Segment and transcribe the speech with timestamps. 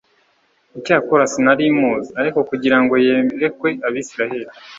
[0.77, 4.53] icyakora sinari muzi, ariko kugira ngo yerekwe Abisirayeli;